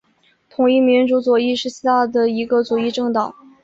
[0.49, 3.35] 统一民主左翼是希腊的一个左翼政党。